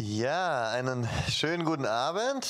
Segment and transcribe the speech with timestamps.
[0.00, 2.46] Ja, einen schönen guten Abend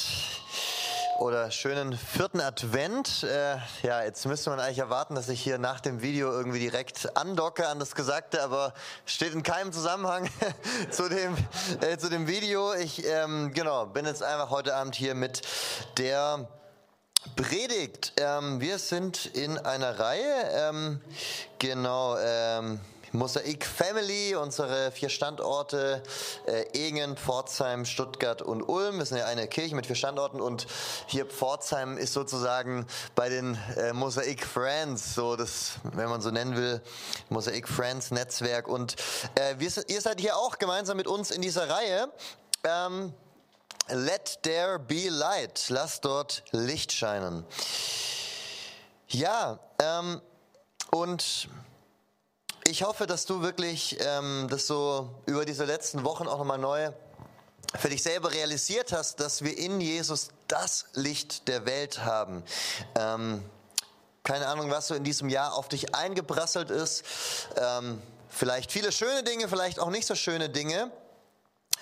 [1.18, 3.22] oder schönen vierten Advent.
[3.22, 7.17] Äh, ja, jetzt müsste man eigentlich erwarten, dass ich hier nach dem Video irgendwie direkt
[7.17, 8.75] andocke an das Gesagte, aber
[9.07, 10.29] steht in keinem Zusammenhang
[10.91, 11.34] zu dem
[11.80, 12.75] äh, zu dem Video.
[12.75, 15.41] Ich ähm, genau bin jetzt einfach heute Abend hier mit
[15.96, 16.46] der
[17.35, 18.12] Predigt.
[18.19, 20.51] Ähm, wir sind in einer Reihe.
[20.53, 21.01] Ähm,
[21.59, 22.19] genau.
[22.19, 22.79] Ähm,
[23.12, 26.02] Mosaik Family, unsere vier Standorte,
[26.46, 28.98] äh, Egen, Pforzheim, Stuttgart und Ulm.
[28.98, 30.66] Wir sind ja eine Kirche mit vier Standorten und
[31.07, 36.56] hier Pforzheim ist sozusagen bei den äh, Mosaik Friends, so das, wenn man so nennen
[36.56, 36.82] will,
[37.30, 38.68] Mosaik Friends Netzwerk.
[38.68, 38.96] Und
[39.34, 42.12] äh, wir, ihr seid hier auch gemeinsam mit uns in dieser Reihe.
[42.64, 43.14] Ähm,
[43.90, 45.64] Let there be light.
[45.70, 47.46] Lass dort Licht scheinen.
[49.08, 50.20] Ja, ähm,
[50.90, 51.48] und
[52.68, 56.91] ich hoffe, dass du wirklich ähm, das so über diese letzten Wochen auch nochmal neu
[57.78, 62.42] für dich selber realisiert hast, dass wir in Jesus das Licht der Welt haben.
[62.94, 63.42] Ähm,
[64.22, 67.05] keine Ahnung, was so in diesem Jahr auf dich eingeprasselt ist.
[67.56, 70.91] Ähm, vielleicht viele schöne Dinge, vielleicht auch nicht so schöne Dinge.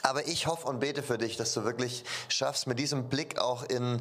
[0.02, 3.64] Aber ich hoffe und bete für dich, dass du wirklich schaffst, mit diesem Blick auch
[3.64, 4.00] in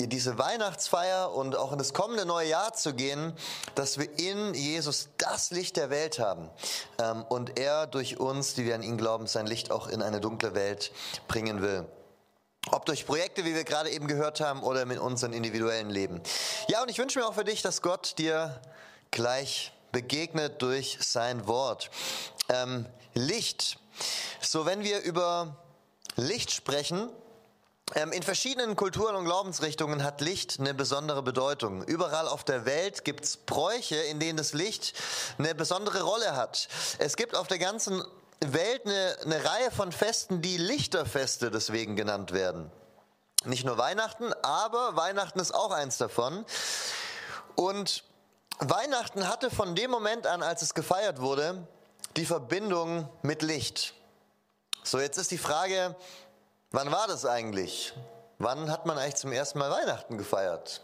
[0.00, 3.32] diese Weihnachtsfeier und auch in das kommende neue Jahr zu gehen,
[3.76, 6.50] dass wir in Jesus das Licht der Welt haben
[6.98, 10.20] ähm, und er durch uns, die wir an ihn glauben, sein Licht auch in eine
[10.20, 10.90] dunkle Welt
[11.28, 11.86] bringen will.
[12.70, 16.22] Ob durch Projekte, wie wir gerade eben gehört haben, oder mit unserem individuellen Leben.
[16.68, 18.60] Ja, und ich wünsche mir auch für dich, dass Gott dir
[19.10, 21.90] gleich begegnet durch sein Wort.
[22.48, 23.78] Ähm, Licht.
[24.40, 25.56] So, wenn wir über
[26.16, 27.10] Licht sprechen,
[27.94, 31.84] in verschiedenen Kulturen und Glaubensrichtungen hat Licht eine besondere Bedeutung.
[31.84, 34.94] Überall auf der Welt gibt es Bräuche, in denen das Licht
[35.38, 36.68] eine besondere Rolle hat.
[36.98, 38.02] Es gibt auf der ganzen
[38.40, 42.70] Welt eine, eine Reihe von Festen, die Lichterfeste deswegen genannt werden.
[43.44, 46.44] Nicht nur Weihnachten, aber Weihnachten ist auch eins davon.
[47.54, 48.02] Und
[48.58, 51.66] Weihnachten hatte von dem Moment an, als es gefeiert wurde,
[52.16, 53.94] die Verbindung mit Licht.
[54.82, 55.96] So, jetzt ist die Frage,
[56.74, 57.92] Wann war das eigentlich?
[58.38, 60.82] Wann hat man eigentlich zum ersten Mal Weihnachten gefeiert?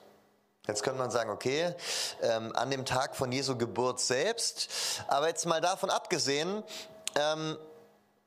[0.68, 1.74] Jetzt könnte man sagen, okay,
[2.22, 4.68] ähm, an dem Tag von Jesu Geburt selbst.
[5.08, 6.62] Aber jetzt mal davon abgesehen,
[7.16, 7.58] ähm,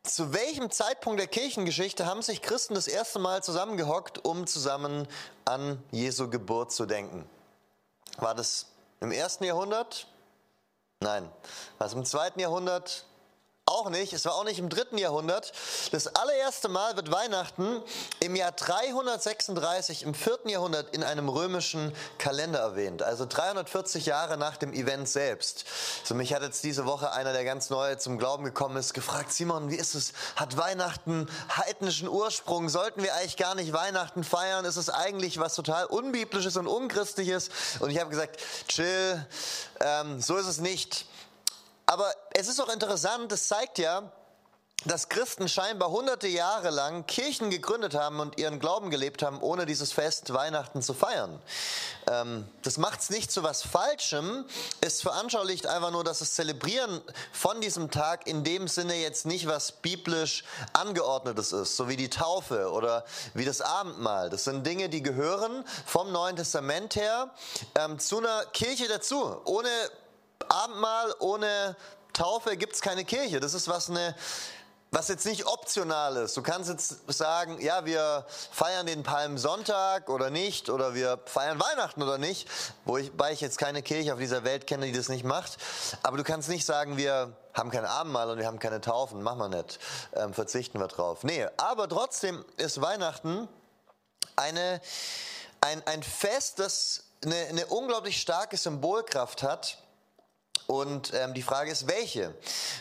[0.03, 5.07] zu welchem Zeitpunkt der Kirchengeschichte haben sich Christen das erste Mal zusammengehockt, um zusammen
[5.45, 7.29] an Jesu Geburt zu denken?
[8.17, 8.65] War das
[8.99, 10.07] im ersten Jahrhundert?
[10.99, 11.31] Nein.
[11.77, 13.05] War es im zweiten Jahrhundert?
[13.65, 15.53] Auch nicht, es war auch nicht im dritten Jahrhundert.
[15.93, 17.81] Das allererste Mal wird Weihnachten
[18.19, 23.03] im Jahr 336 im vierten Jahrhundert in einem römischen Kalender erwähnt.
[23.03, 25.63] Also 340 Jahre nach dem Event selbst.
[26.03, 29.31] So mich hat jetzt diese Woche einer, der ganz neu zum Glauben gekommen ist, gefragt,
[29.31, 30.11] Simon, wie ist es?
[30.35, 32.67] Hat Weihnachten heidnischen Ursprung?
[32.67, 34.65] Sollten wir eigentlich gar nicht Weihnachten feiern?
[34.65, 37.49] Ist es eigentlich was total unbiblisches und unchristliches?
[37.79, 39.25] Und ich habe gesagt, chill,
[39.79, 41.05] ähm, so ist es nicht.
[41.93, 44.11] Aber es ist auch interessant, es zeigt ja,
[44.85, 49.67] dass Christen scheinbar hunderte Jahre lang Kirchen gegründet haben und ihren Glauben gelebt haben, ohne
[49.67, 51.39] dieses Fest Weihnachten zu feiern.
[52.09, 54.43] Ähm, das macht es nicht zu was Falschem.
[54.81, 56.99] Es veranschaulicht einfach nur, dass das Zelebrieren
[57.31, 62.09] von diesem Tag in dem Sinne jetzt nicht was biblisch angeordnetes ist, so wie die
[62.09, 63.05] Taufe oder
[63.35, 64.31] wie das Abendmahl.
[64.31, 67.29] Das sind Dinge, die gehören vom Neuen Testament her
[67.75, 69.39] ähm, zu einer Kirche dazu.
[69.45, 69.69] Ohne
[70.49, 71.75] Abendmahl ohne
[72.13, 73.39] Taufe gibt es keine Kirche.
[73.39, 74.15] Das ist was eine
[74.93, 76.37] was jetzt nicht optional ist.
[76.37, 82.03] Du kannst jetzt sagen, ja, wir feiern den Palmsonntag oder nicht, oder wir feiern Weihnachten
[82.03, 82.47] oder nicht,
[82.85, 85.57] wobei ich jetzt keine Kirche auf dieser Welt kenne, die das nicht macht.
[86.03, 89.39] Aber du kannst nicht sagen, wir haben kein Abendmahl und wir haben keine Taufen, machen
[89.39, 89.79] wir nicht,
[90.13, 91.23] ähm, verzichten wir drauf.
[91.23, 93.47] Nee, aber trotzdem ist Weihnachten
[94.35, 94.79] eine,
[95.61, 99.82] ein, ein Fest, das eine, eine unglaublich starke Symbolkraft hat
[100.67, 102.33] und ähm, die Frage ist, welche?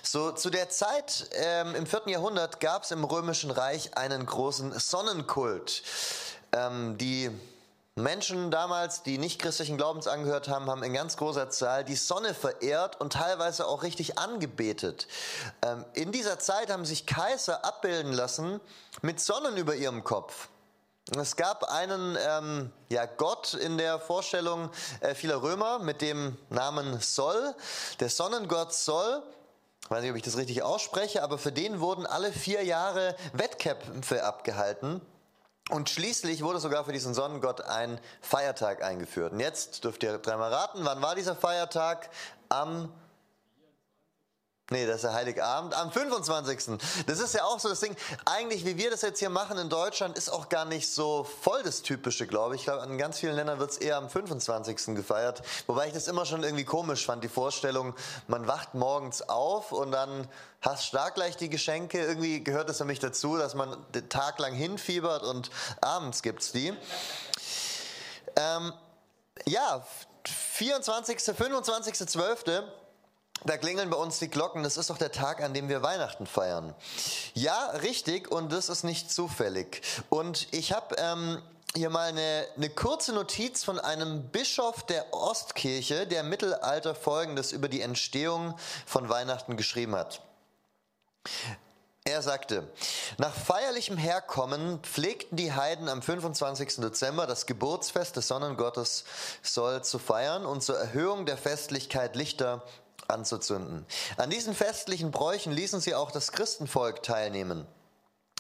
[0.02, 4.78] So zu der Zeit ähm, im vierten Jahrhundert gab es im Römischen Reich einen großen
[4.78, 5.82] Sonnenkult.
[6.52, 7.30] Ähm, die
[7.94, 12.32] Menschen damals, die nicht christlichen Glaubens angehört haben, haben in ganz großer Zahl die Sonne
[12.32, 15.08] verehrt und teilweise auch richtig angebetet.
[15.62, 18.60] Ähm, in dieser Zeit haben sich Kaiser abbilden lassen
[19.02, 20.48] mit Sonnen über ihrem Kopf.
[21.10, 24.70] Es gab einen ähm, ja, Gott in der Vorstellung
[25.00, 27.54] äh, vieler Römer mit dem Namen Sol,
[27.98, 29.22] der Sonnengott Sol.
[29.82, 33.16] Ich weiß nicht, ob ich das richtig ausspreche, aber für den wurden alle vier Jahre
[33.32, 35.00] Wettkämpfe abgehalten.
[35.70, 39.32] Und schließlich wurde sogar für diesen Sonnengott ein Feiertag eingeführt.
[39.32, 42.10] Und jetzt dürft ihr dreimal raten, wann war dieser Feiertag?
[42.48, 42.92] Am
[44.72, 46.78] Nee, das ist der Heiligabend am 25.
[47.06, 47.94] Das ist ja auch so das Ding.
[48.24, 51.62] Eigentlich, wie wir das jetzt hier machen in Deutschland, ist auch gar nicht so voll
[51.62, 52.62] das Typische, glaube ich.
[52.62, 54.94] Ich glaube, in ganz vielen Ländern wird es eher am 25.
[54.96, 55.42] gefeiert.
[55.66, 57.94] Wobei ich das immer schon irgendwie komisch fand, die Vorstellung,
[58.28, 60.26] man wacht morgens auf und dann
[60.62, 62.02] hast stark gleich die Geschenke.
[62.02, 65.50] Irgendwie gehört es nämlich dazu, dass man den Tag lang hinfiebert und
[65.82, 66.72] abends gibt es die.
[68.36, 68.72] Ähm,
[69.44, 69.84] ja,
[70.24, 72.44] 24., 25., 12.,
[73.44, 74.62] da klingeln bei uns die Glocken.
[74.62, 76.74] Das ist doch der Tag, an dem wir Weihnachten feiern.
[77.34, 78.30] Ja, richtig.
[78.30, 79.82] Und das ist nicht zufällig.
[80.08, 81.42] Und ich habe ähm,
[81.74, 87.52] hier mal eine, eine kurze Notiz von einem Bischof der Ostkirche, der im Mittelalter Folgendes
[87.52, 88.56] über die Entstehung
[88.86, 90.22] von Weihnachten geschrieben hat.
[92.04, 92.68] Er sagte,
[93.18, 96.76] nach feierlichem Herkommen pflegten die Heiden am 25.
[96.78, 99.04] Dezember das Geburtsfest des Sonnengottes
[99.40, 102.64] Sol zu feiern und zur Erhöhung der Festlichkeit Lichter
[103.12, 103.86] anzuzünden.
[104.16, 107.66] An diesen festlichen Bräuchen ließen sie auch das Christenvolk teilnehmen.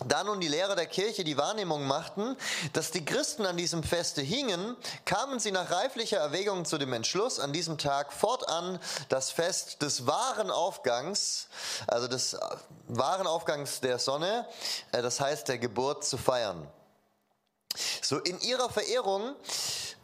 [0.06, 2.36] Da nun die Lehrer der Kirche die Wahrnehmung machten,
[2.72, 7.38] dass die Christen an diesem Feste hingen, kamen sie nach reiflicher Erwägung zu dem Entschluss,
[7.38, 8.80] an diesem Tag fortan
[9.10, 11.48] das Fest des wahren Aufgangs,
[11.86, 12.36] also des
[12.88, 14.46] wahren Aufgangs der Sonne,
[14.92, 16.66] äh, das heißt der Geburt zu feiern.
[18.02, 19.34] So in ihrer Verehrung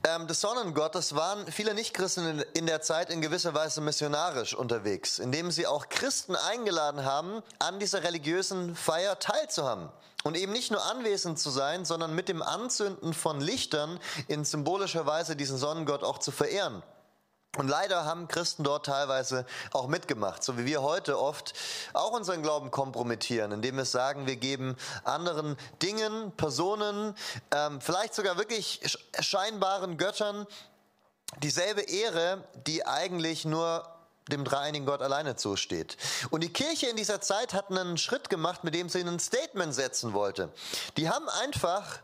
[0.04, 5.50] ähm, des Sonnengottes waren viele Nichtchristen in der Zeit in gewisser Weise missionarisch unterwegs, indem
[5.50, 9.88] sie auch Christen eingeladen haben, an dieser religiösen Feier teilzuhaben.
[10.24, 13.98] Und eben nicht nur anwesend zu sein, sondern mit dem Anzünden von Lichtern
[14.28, 16.82] in symbolischer Weise diesen Sonnengott auch zu verehren.
[17.56, 21.54] Und leider haben Christen dort teilweise auch mitgemacht, so wie wir heute oft
[21.94, 27.14] auch unseren Glauben kompromittieren, indem wir sagen, wir geben anderen Dingen, Personen,
[27.50, 30.46] ähm, vielleicht sogar wirklich scheinbaren Göttern
[31.42, 33.88] dieselbe Ehre, die eigentlich nur
[34.30, 35.96] dem dreieinigen Gott alleine zusteht.
[36.30, 39.74] Und die Kirche in dieser Zeit hat einen Schritt gemacht, mit dem sie ein Statement
[39.74, 40.52] setzen wollte.
[40.96, 42.00] Die haben einfach,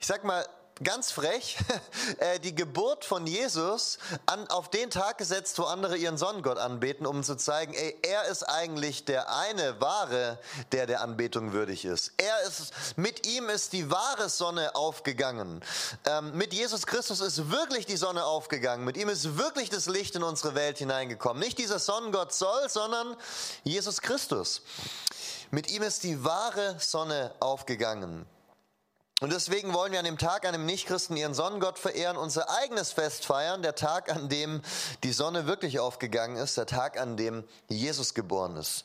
[0.00, 0.46] ich sag mal,
[0.82, 1.56] ganz frech
[2.18, 7.06] äh, die Geburt von Jesus an, auf den Tag gesetzt, wo andere ihren Sonnengott anbeten,
[7.06, 10.38] um zu zeigen, ey, er ist eigentlich der eine wahre,
[10.72, 12.12] der der Anbetung würdig ist.
[12.18, 15.62] Er ist, mit ihm ist die wahre Sonne aufgegangen.
[16.04, 18.84] Ähm, mit Jesus Christus ist wirklich die Sonne aufgegangen.
[18.84, 21.42] Mit ihm ist wirklich das Licht in unsere Welt hineingekommen.
[21.42, 23.16] Nicht dieser Sonnengott soll, sondern
[23.64, 24.62] Jesus Christus.
[25.50, 28.26] Mit ihm ist die wahre Sonne aufgegangen.
[29.22, 32.92] Und deswegen wollen wir an dem Tag, an dem Nichtchristen ihren Sonnengott verehren, unser eigenes
[32.92, 34.60] Fest feiern, der Tag, an dem
[35.04, 38.84] die Sonne wirklich aufgegangen ist, der Tag, an dem Jesus geboren ist.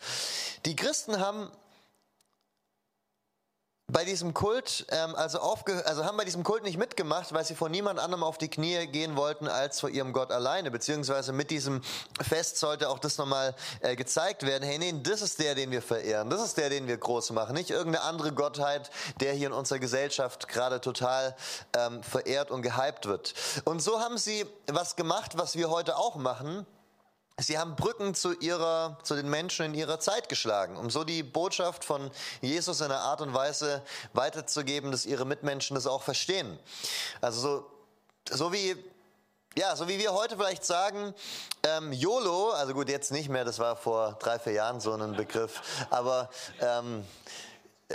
[0.66, 1.52] Die Christen haben
[3.92, 7.70] bei diesem Kult, ähm, also, also haben bei diesem Kult nicht mitgemacht, weil sie vor
[7.70, 10.72] niemand anderem auf die Knie gehen wollten als vor ihrem Gott alleine.
[10.72, 11.82] Beziehungsweise mit diesem
[12.22, 14.64] Fest sollte auch das nochmal äh, gezeigt werden.
[14.64, 16.30] Hey, nee, das ist der, den wir verehren.
[16.30, 17.54] Das ist der, den wir groß machen.
[17.54, 18.90] Nicht irgendeine andere Gottheit,
[19.20, 21.36] der hier in unserer Gesellschaft gerade total
[21.78, 23.34] ähm, verehrt und gehypt wird.
[23.66, 26.66] Und so haben sie was gemacht, was wir heute auch machen.
[27.38, 31.24] Sie haben Brücken zu, ihrer, zu den Menschen in ihrer Zeit geschlagen, um so die
[31.24, 32.12] Botschaft von
[32.42, 33.82] Jesus in einer Art und Weise
[34.14, 36.60] weiterzugeben, dass ihre Mitmenschen das auch verstehen.
[37.20, 37.72] Also so,
[38.30, 38.76] so wie
[39.58, 41.14] ja, so wie wir heute vielleicht sagen,
[41.64, 45.14] ähm, YOLO, also gut, jetzt nicht mehr, das war vor drei, vier Jahren so ein
[45.18, 46.30] Begriff, aber
[46.62, 47.04] ähm,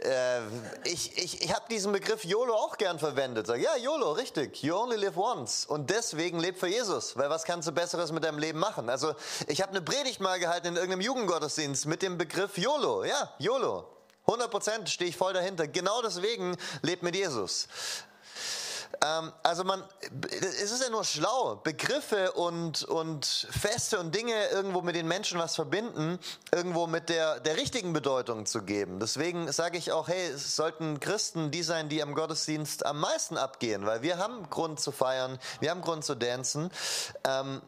[0.04, 0.40] äh,
[0.84, 3.46] ich ich, ich habe diesen Begriff YOLO auch gern verwendet.
[3.46, 4.62] Sag, ja, YOLO, richtig.
[4.62, 5.66] You only live once.
[5.66, 7.16] Und deswegen leb für Jesus.
[7.16, 8.88] Weil was kannst du Besseres mit deinem Leben machen?
[8.88, 9.14] Also
[9.48, 13.04] ich habe eine Predigt mal gehalten in irgendeinem Jugendgottesdienst mit dem Begriff YOLO.
[13.04, 13.86] Ja, YOLO.
[14.26, 15.68] 100 Prozent stehe ich voll dahinter.
[15.68, 17.68] Genau deswegen lebt mit Jesus.
[19.04, 19.82] Ähm, also man,
[20.30, 25.38] es ist ja nur schlau, Begriffe und, und Feste und Dinge irgendwo mit den Menschen
[25.38, 26.18] was verbinden,
[26.52, 29.00] irgendwo mit der, der richtigen Bedeutung zu geben.
[29.00, 33.36] Deswegen sage ich auch, hey, es sollten Christen die sein, die am Gottesdienst am meisten
[33.36, 36.70] abgehen, weil wir haben Grund zu feiern, wir haben Grund zu tanzen.
[37.24, 37.62] Ähm,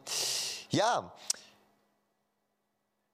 [0.69, 1.11] ja,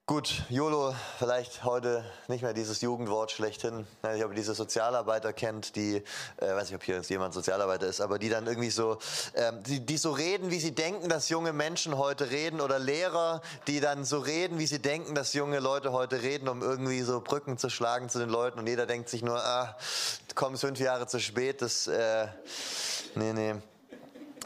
[0.08, 3.88] Gut, YOLO, vielleicht heute nicht mehr dieses Jugendwort schlechthin.
[4.04, 5.96] Ich weiß diese Sozialarbeiter kennt, die,
[6.38, 9.00] äh, weiß nicht, ob hier jemand Sozialarbeiter ist, aber die dann irgendwie so,
[9.34, 13.42] ähm, die, die so reden, wie sie denken, dass junge Menschen heute reden oder Lehrer,
[13.66, 17.20] die dann so reden, wie sie denken, dass junge Leute heute reden, um irgendwie so
[17.20, 19.76] Brücken zu schlagen zu den Leuten und jeder denkt sich nur, ah,
[20.28, 22.28] du kommst fünf Jahre zu spät, das, äh,
[23.16, 23.56] nee, nee.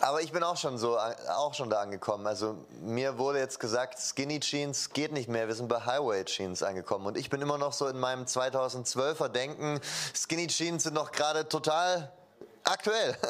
[0.01, 2.25] Aber ich bin auch schon so, auch schon da angekommen.
[2.25, 5.47] Also mir wurde jetzt gesagt, Skinny Jeans geht nicht mehr.
[5.47, 7.05] Wir sind bei Highway Jeans angekommen.
[7.05, 9.81] Und ich bin immer noch so in meinem 2012er Denken.
[10.15, 12.11] Skinny Jeans sind noch gerade total
[12.63, 13.17] aktuell.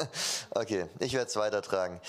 [0.52, 2.00] Okay, ich werde es weitertragen.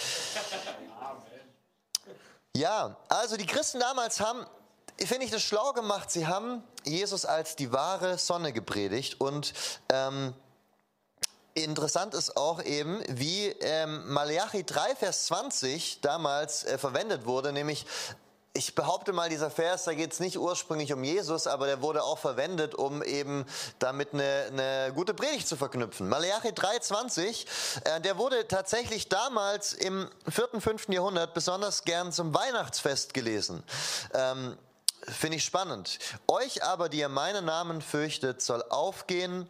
[2.56, 4.46] Ja, also die Christen damals haben
[4.98, 6.12] finde ich das schlau gemacht.
[6.12, 9.54] Sie haben Jesus als die wahre Sonne gepredigt und
[9.90, 10.34] ähm,
[11.54, 17.86] Interessant ist auch eben, wie ähm, Malachi 3, Vers 20 damals äh, verwendet wurde, nämlich
[18.54, 22.04] ich behaupte mal, dieser Vers, da geht es nicht ursprünglich um Jesus, aber der wurde
[22.04, 23.46] auch verwendet, um eben
[23.80, 26.10] damit eine, eine gute Predigt zu verknüpfen.
[26.10, 27.46] Malachi 3,20,
[27.86, 30.90] äh, der wurde tatsächlich damals im 4., 5.
[30.90, 33.64] Jahrhundert besonders gern zum Weihnachtsfest gelesen.
[34.14, 34.58] Ähm,
[35.08, 35.98] Finde ich spannend.
[36.28, 39.50] Euch aber, die ihr meinen Namen fürchtet, soll aufgehen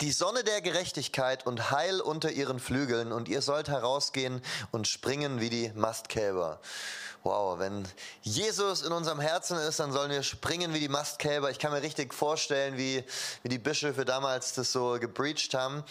[0.00, 5.40] die Sonne der Gerechtigkeit und Heil unter ihren Flügeln, und ihr sollt herausgehen und springen
[5.40, 6.60] wie die Mastkälber
[7.22, 7.86] wow, wenn
[8.22, 11.50] Jesus in unserem Herzen ist, dann sollen wir springen wie die Mastkälber.
[11.50, 13.04] Ich kann mir richtig vorstellen, wie,
[13.42, 15.84] wie die Bischöfe damals das so gebreached haben.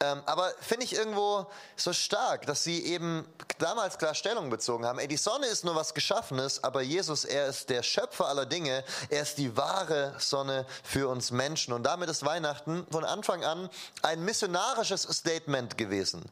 [0.00, 3.26] Ähm, aber finde ich irgendwo so stark, dass sie eben
[3.58, 4.98] damals klar Stellung bezogen haben.
[4.98, 8.84] Ey, die Sonne ist nur was Geschaffenes, aber Jesus, er ist der Schöpfer aller Dinge.
[9.08, 11.72] Er ist die wahre Sonne für uns Menschen.
[11.72, 13.70] Und damit ist Weihnachten von Anfang an
[14.02, 16.22] ein missionarisches Statement gewesen.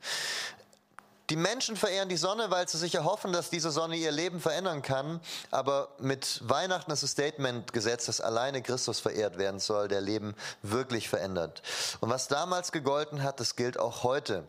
[1.32, 4.82] Die Menschen verehren die Sonne, weil sie sich erhoffen, dass diese Sonne ihr Leben verändern
[4.82, 5.18] kann.
[5.50, 10.34] Aber mit Weihnachten ist das Statement gesetzt, dass alleine Christus verehrt werden soll, der Leben
[10.60, 11.62] wirklich verändert.
[12.00, 14.46] Und was damals gegolten hat, das gilt auch heute.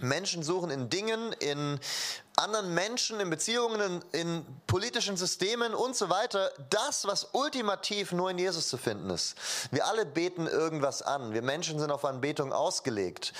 [0.00, 1.78] Menschen suchen in Dingen, in
[2.34, 8.28] anderen Menschen, in Beziehungen, in, in, politischen Systemen und so weiter, das, was ultimativ nur
[8.28, 9.36] in Jesus zu finden ist.
[9.70, 11.32] Wir alle beten irgendwas an.
[11.32, 13.34] Wir Menschen sind auf Anbetung ausgelegt.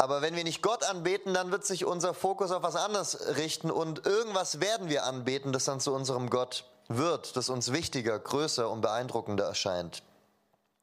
[0.00, 3.70] Aber wenn wir nicht Gott anbeten, dann wird sich unser Fokus auf was anderes richten
[3.70, 8.70] und irgendwas werden wir anbeten, das dann zu unserem Gott wird, das uns wichtiger, größer
[8.70, 10.02] und beeindruckender erscheint.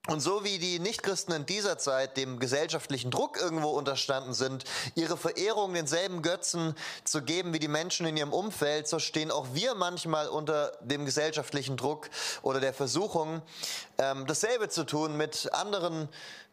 [0.07, 5.17] Und so wie die Nichtchristen in dieser Zeit dem gesellschaftlichen Druck irgendwo unterstanden sind, ihre
[5.17, 9.73] Verehrung denselben Götzen zu geben wie die Menschen in ihrem Umfeld, so stehen auch wir
[9.73, 12.09] manchmal unter dem gesellschaftlichen Druck
[12.43, 13.41] oder der Versuchung,
[13.97, 16.07] ähm, dasselbe zu tun mit anderen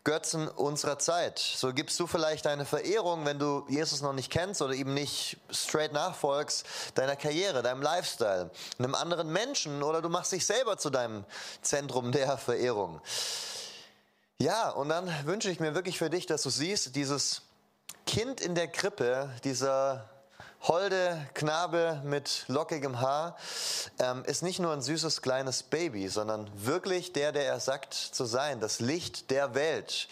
[0.05, 1.39] Götzen unserer Zeit.
[1.39, 5.39] So gibst du vielleicht deine Verehrung, wenn du Jesus noch nicht kennst oder ihm nicht
[5.51, 10.91] straight nachfolgst, deiner Karriere, deinem Lifestyle, einem anderen Menschen oder du machst dich selber zu
[10.91, 11.25] deinem
[11.63, 13.01] Zentrum der Verehrung.
[14.39, 17.43] Ja, und dann wünsche ich mir wirklich für dich, dass du siehst, dieses
[18.07, 20.11] Kind in der Krippe, dieser
[20.67, 23.37] holde Knabe mit lockigem Haar
[23.99, 28.25] ähm, ist nicht nur ein süßes kleines Baby, sondern wirklich der, der er sagt zu
[28.25, 30.09] sein, das Licht der Welt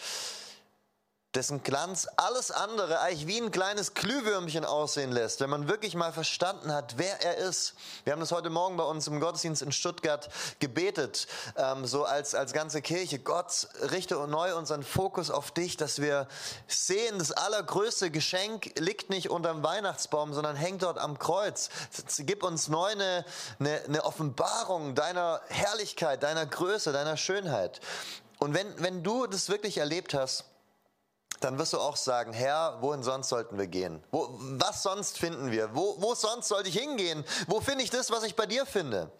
[1.34, 6.12] dessen Glanz alles andere eigentlich wie ein kleines Glühwürmchen aussehen lässt, wenn man wirklich mal
[6.12, 7.74] verstanden hat, wer er ist.
[8.04, 12.34] Wir haben das heute Morgen bei uns im Gottesdienst in Stuttgart gebetet, ähm, so als,
[12.34, 13.18] als ganze Kirche.
[13.18, 16.28] Gott, richte neu unseren Fokus auf dich, dass wir
[16.68, 21.70] sehen, das allergrößte Geschenk liegt nicht unterm Weihnachtsbaum, sondern hängt dort am Kreuz.
[22.18, 23.24] Gib uns neu eine,
[23.58, 27.80] eine, eine Offenbarung deiner Herrlichkeit, deiner Größe, deiner Schönheit.
[28.38, 30.44] Und wenn, wenn du das wirklich erlebt hast,
[31.44, 34.02] dann wirst du auch sagen, Herr, wohin sonst sollten wir gehen?
[34.10, 35.74] Wo, was sonst finden wir?
[35.74, 37.24] Wo, wo sonst sollte ich hingehen?
[37.46, 39.10] Wo finde ich das, was ich bei dir finde?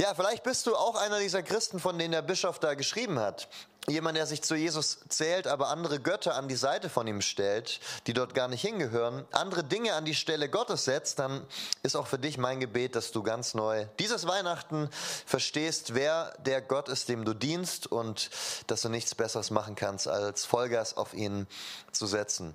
[0.00, 3.48] Ja, vielleicht bist du auch einer dieser Christen, von denen der Bischof da geschrieben hat.
[3.88, 7.80] Jemand, der sich zu Jesus zählt, aber andere Götter an die Seite von ihm stellt,
[8.06, 11.44] die dort gar nicht hingehören, andere Dinge an die Stelle Gottes setzt, dann
[11.82, 14.88] ist auch für dich mein Gebet, dass du ganz neu dieses Weihnachten
[15.26, 18.30] verstehst, wer der Gott ist, dem du dienst und
[18.68, 21.48] dass du nichts Besseres machen kannst, als Vollgas auf ihn
[21.90, 22.54] zu setzen.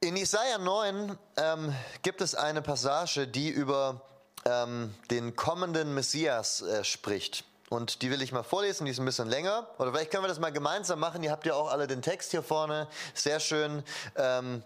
[0.00, 4.00] In Isaiah 9 ähm, gibt es eine Passage, die über
[4.44, 7.44] ähm, den kommenden Messias äh, spricht.
[7.72, 9.66] Und die will ich mal vorlesen, die ist ein bisschen länger.
[9.78, 11.22] Oder vielleicht können wir das mal gemeinsam machen.
[11.22, 12.86] Ihr habt ja auch alle den Text hier vorne.
[13.14, 13.82] Sehr schön.
[14.14, 14.62] Ähm,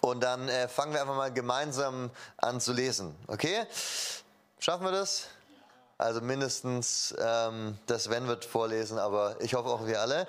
[0.00, 3.14] und dann äh, fangen wir einfach mal gemeinsam an zu lesen.
[3.26, 3.66] Okay?
[4.58, 5.26] Schaffen wir das?
[5.98, 10.26] Also mindestens ähm, das Sven wird vorlesen, aber ich hoffe auch wir alle.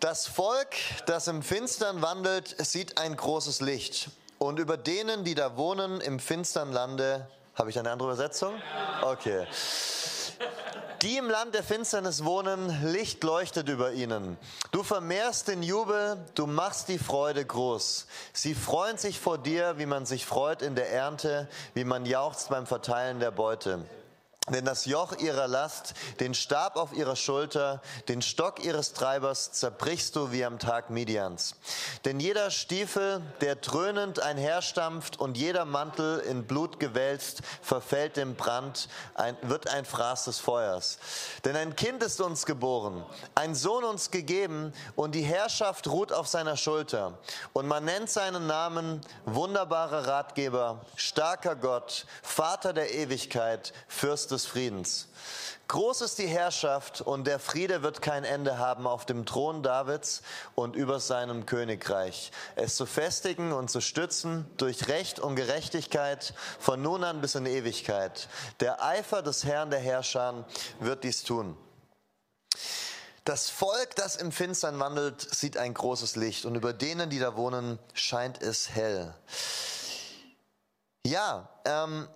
[0.00, 0.74] Das Volk,
[1.06, 4.10] das im Finstern wandelt, sieht ein großes Licht.
[4.38, 8.54] Und über denen, die da wohnen im finstern Lande, habe ich eine andere Übersetzung?
[9.02, 9.46] Okay.
[11.02, 14.38] Die im Land der Finsternis wohnen, Licht leuchtet über ihnen.
[14.70, 18.06] Du vermehrst den Jubel, du machst die Freude groß.
[18.32, 22.50] Sie freuen sich vor dir, wie man sich freut in der Ernte, wie man jauchzt
[22.50, 23.84] beim Verteilen der Beute.
[24.50, 30.16] Denn das Joch ihrer Last, den Stab auf ihrer Schulter, den Stock ihres Treibers zerbrichst
[30.16, 31.54] du wie am Tag Midians.
[32.04, 38.88] Denn jeder Stiefel, der dröhnend einherstampft und jeder Mantel in Blut gewälzt, verfällt dem Brand,
[39.14, 40.98] ein, wird ein Fraß des Feuers.
[41.44, 43.06] Denn ein Kind ist uns geboren,
[43.36, 47.16] ein Sohn uns gegeben und die Herrschaft ruht auf seiner Schulter.
[47.52, 55.08] Und man nennt seinen Namen wunderbarer Ratgeber, starker Gott, Vater der Ewigkeit, Fürst des Friedens.
[55.68, 60.22] Groß ist die Herrschaft und der Friede wird kein Ende haben auf dem Thron Davids
[60.54, 62.32] und über seinem Königreich.
[62.56, 67.46] Es zu festigen und zu stützen durch Recht und Gerechtigkeit von nun an bis in
[67.46, 68.28] Ewigkeit.
[68.60, 70.44] Der Eifer des Herrn der Herrscher
[70.80, 71.56] wird dies tun.
[73.24, 77.36] Das Volk, das im Finstern wandelt, sieht ein großes Licht und über denen, die da
[77.36, 79.14] wohnen, scheint es hell.
[81.06, 82.08] Ja, ähm,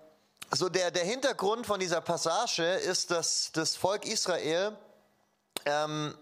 [0.54, 4.76] so der, der Hintergrund von dieser Passage ist, dass das Volk Israel
[5.64, 6.14] ähm,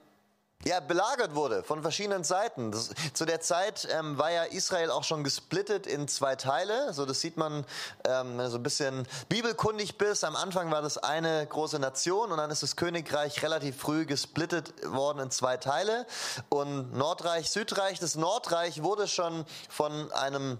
[0.64, 2.72] ja, belagert wurde von verschiedenen Seiten.
[2.72, 6.92] Das, zu der Zeit ähm, war ja Israel auch schon gesplittet in zwei Teile.
[6.94, 7.66] So, das sieht man,
[8.06, 10.24] ähm, wenn du so ein bisschen bibelkundig bist.
[10.24, 14.72] Am Anfang war das eine große Nation und dann ist das Königreich relativ früh gesplittet
[14.86, 16.06] worden in zwei Teile.
[16.48, 18.00] Und Nordreich, Südreich.
[18.00, 20.58] Das Nordreich wurde schon von einem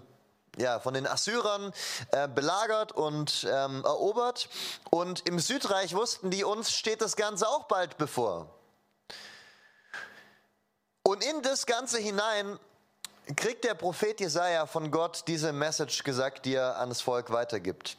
[0.57, 1.73] ja, von den Assyrern
[2.11, 4.49] äh, belagert und ähm, erobert.
[4.89, 8.49] Und im Südreich wussten die, uns steht das Ganze auch bald bevor.
[11.03, 12.59] Und in das Ganze hinein
[13.35, 17.97] kriegt der Prophet Jesaja von Gott diese Message gesagt, die er an das Volk weitergibt.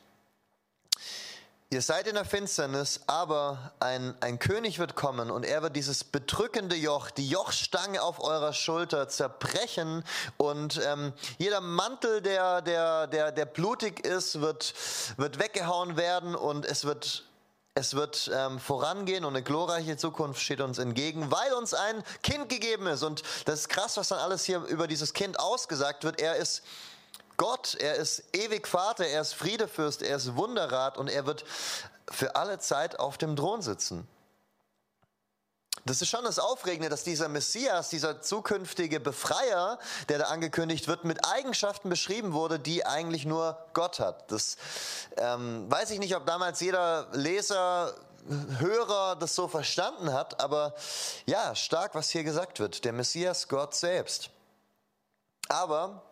[1.69, 6.05] Ihr seid in der Finsternis, aber ein, ein König wird kommen und er wird dieses
[6.05, 10.05] bedrückende Joch, die Jochstange auf eurer Schulter zerbrechen
[10.37, 14.75] und ähm, jeder Mantel, der, der, der, der blutig ist, wird,
[15.17, 17.25] wird weggehauen werden und es wird
[17.75, 22.49] es wird ähm, vorangehen und eine glorreiche Zukunft steht uns entgegen, weil uns ein Kind
[22.49, 23.03] gegeben ist.
[23.03, 26.19] Und das ist krass, was dann alles hier über dieses Kind ausgesagt wird.
[26.19, 26.63] Er ist
[27.37, 31.45] Gott, er ist ewig Vater, er ist Friedefürst, er ist Wunderrat und er wird
[32.11, 34.07] für alle Zeit auf dem Thron sitzen.
[35.85, 39.79] Das ist schon das Aufregende, dass dieser Messias, dieser zukünftige Befreier,
[40.09, 44.33] der da angekündigt wird, mit Eigenschaften beschrieben wurde, die eigentlich nur Gott hat.
[44.33, 44.57] Das
[45.17, 47.95] ähm, weiß ich nicht, ob damals jeder Leser,
[48.59, 50.75] Hörer das so verstanden hat, aber
[51.27, 52.85] ja, stark, was hier gesagt wird.
[52.85, 54.31] Der Messias, Gott selbst.
[55.49, 56.03] Aber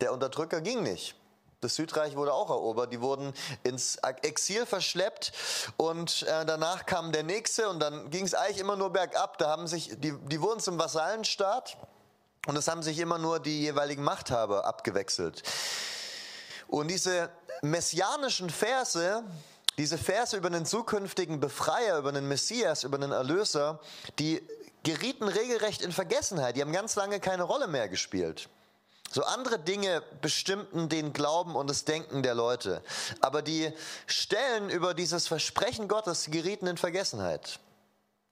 [0.00, 1.16] der Unterdrücker ging nicht.
[1.60, 2.92] Das Südreich wurde auch erobert.
[2.92, 3.32] Die wurden
[3.62, 5.32] ins Exil verschleppt
[5.76, 9.38] und äh, danach kam der nächste und dann ging es eigentlich immer nur bergab.
[9.38, 11.78] Da haben sich die, die wurden zum Vasallenstaat
[12.46, 15.42] und es haben sich immer nur die jeweiligen Machthaber abgewechselt.
[16.68, 17.30] Und diese
[17.62, 19.24] messianischen Verse,
[19.78, 23.80] diese Verse über den zukünftigen Befreier, über den Messias, über den Erlöser,
[24.18, 24.46] die
[24.82, 26.56] gerieten regelrecht in Vergessenheit.
[26.56, 28.48] Die haben ganz lange keine Rolle mehr gespielt.
[29.10, 32.82] So andere Dinge bestimmten den Glauben und das Denken der Leute.
[33.20, 33.72] Aber die
[34.06, 37.60] Stellen über dieses Versprechen Gottes gerieten in Vergessenheit.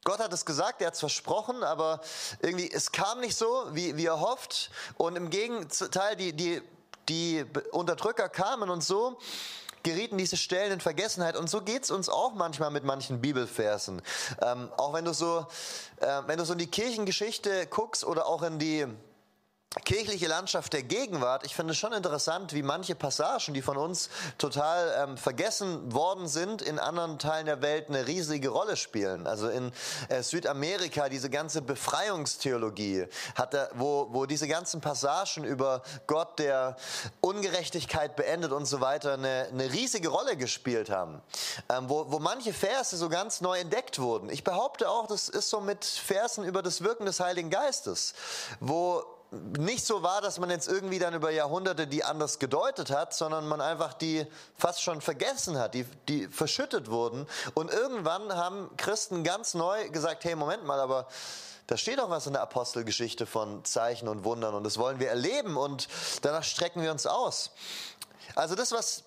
[0.05, 2.01] Gott hat es gesagt, er hat es versprochen, aber
[2.41, 4.71] irgendwie, es kam nicht so, wie, wie er hofft.
[4.99, 6.61] Und im Gegenteil, die, die,
[7.09, 9.19] die Unterdrücker kamen und so
[9.83, 11.37] gerieten diese Stellen in Vergessenheit.
[11.37, 14.03] Und so geht es uns auch manchmal mit manchen Bibelversen.
[14.43, 15.47] Ähm, auch wenn du so,
[15.99, 18.87] äh, wenn du so in die Kirchengeschichte guckst oder auch in die
[19.81, 24.09] kirchliche Landschaft der Gegenwart, ich finde es schon interessant, wie manche Passagen, die von uns
[24.39, 29.27] total ähm, vergessen worden sind, in anderen Teilen der Welt eine riesige Rolle spielen.
[29.27, 29.73] Also in
[30.09, 36.77] äh, Südamerika diese ganze Befreiungstheologie, hat er, wo, wo diese ganzen Passagen über Gott, der
[37.21, 41.21] Ungerechtigkeit beendet und so weiter, eine, eine riesige Rolle gespielt haben.
[41.69, 44.31] Ähm, wo, wo manche Verse so ganz neu entdeckt wurden.
[44.31, 48.15] Ich behaupte auch, das ist so mit Versen über das Wirken des Heiligen Geistes,
[48.61, 49.05] wo
[49.59, 53.47] nicht so war, dass man jetzt irgendwie dann über Jahrhunderte die anders gedeutet hat, sondern
[53.47, 57.27] man einfach die fast schon vergessen hat, die, die verschüttet wurden.
[57.55, 61.09] Und irgendwann haben Christen ganz neu gesagt, hey, Moment mal, aber
[61.66, 65.09] da steht doch was in der Apostelgeschichte von Zeichen und Wundern und das wollen wir
[65.09, 65.88] erleben und
[66.23, 67.53] danach strecken wir uns aus.
[68.35, 69.05] Also das, was,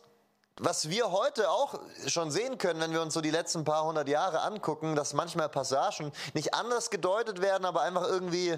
[0.58, 4.10] was wir heute auch schon sehen können, wenn wir uns so die letzten paar hundert
[4.10, 8.58] Jahre angucken, dass manchmal Passagen nicht anders gedeutet werden, aber einfach irgendwie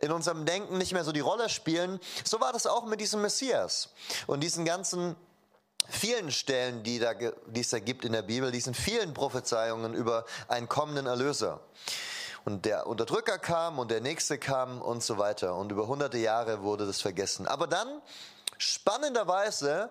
[0.00, 2.00] in unserem Denken nicht mehr so die Rolle spielen.
[2.24, 3.90] So war das auch mit diesem Messias
[4.26, 5.16] und diesen ganzen
[5.88, 10.24] vielen Stellen, die, da, die es da gibt in der Bibel, diesen vielen Prophezeiungen über
[10.48, 11.60] einen kommenden Erlöser.
[12.44, 15.56] Und der Unterdrücker kam und der nächste kam und so weiter.
[15.56, 17.46] Und über hunderte Jahre wurde das vergessen.
[17.46, 18.00] Aber dann,
[18.56, 19.90] spannenderweise,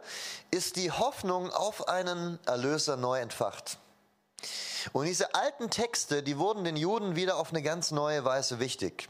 [0.49, 3.77] ist die Hoffnung auf einen Erlöser neu entfacht.
[4.93, 9.09] Und diese alten Texte, die wurden den Juden wieder auf eine ganz neue Weise wichtig.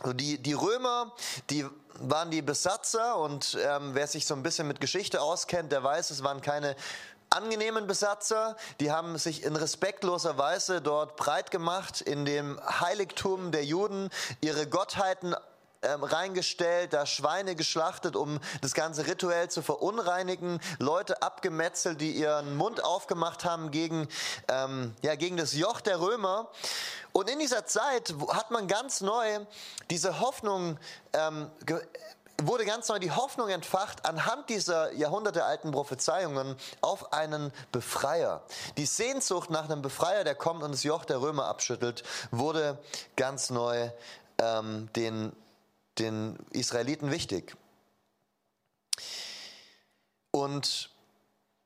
[0.00, 1.12] Also die, die Römer,
[1.50, 1.66] die
[2.00, 6.10] waren die Besatzer und ähm, wer sich so ein bisschen mit Geschichte auskennt, der weiß,
[6.10, 6.76] es waren keine
[7.30, 13.64] angenehmen Besatzer, die haben sich in respektloser Weise dort breit gemacht, in dem Heiligtum der
[13.64, 15.34] Juden, ihre Gottheiten
[15.82, 22.56] ähm, reingestellt, da Schweine geschlachtet, um das ganze rituell zu verunreinigen, Leute abgemetzelt, die ihren
[22.56, 24.08] Mund aufgemacht haben gegen,
[24.48, 26.48] ähm, ja, gegen das Joch der Römer.
[27.12, 29.40] Und in dieser Zeit hat man ganz neu
[29.90, 30.78] diese Hoffnung
[31.12, 31.50] ähm,
[32.42, 38.42] wurde ganz neu die Hoffnung entfacht anhand dieser jahrhundertealten Prophezeiungen auf einen Befreier.
[38.76, 42.78] Die Sehnsucht nach einem Befreier, der kommt und das Joch der Römer abschüttelt, wurde
[43.16, 43.90] ganz neu
[44.38, 45.32] ähm, den
[45.98, 47.56] den Israeliten wichtig.
[50.30, 50.90] Und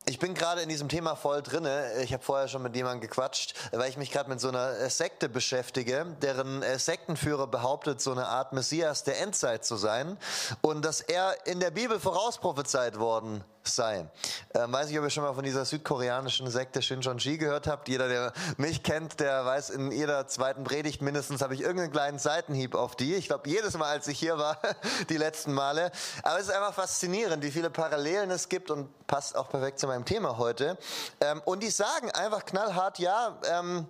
[0.05, 2.01] ich bin gerade in diesem Thema voll drinne.
[2.03, 5.29] Ich habe vorher schon mit jemandem gequatscht, weil ich mich gerade mit so einer Sekte
[5.29, 10.17] beschäftige, deren äh, Sektenführer behauptet, so eine Art Messias der Endzeit zu sein
[10.61, 14.09] und dass er in der Bibel vorausprophezeit worden sei.
[14.53, 17.87] Ähm, weiß nicht, ob ihr schon mal von dieser südkoreanischen Sekte Shincheonji gehört habt.
[17.87, 22.19] Jeder, der mich kennt, der weiß, in jeder zweiten Predigt mindestens habe ich irgendeinen kleinen
[22.19, 23.15] Seitenhieb auf die.
[23.15, 24.57] Ich glaube, jedes Mal, als ich hier war,
[25.09, 25.91] die letzten Male.
[26.23, 29.87] Aber es ist einfach faszinierend, wie viele Parallelen es gibt und passt auch perfekt zu
[29.87, 30.77] meinem Thema heute.
[31.19, 33.87] Ähm, und die sagen einfach knallhart, ja, ähm,